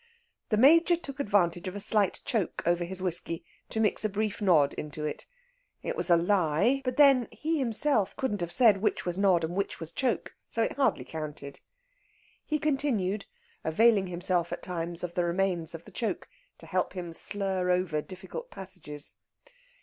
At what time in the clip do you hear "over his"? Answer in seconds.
2.65-3.03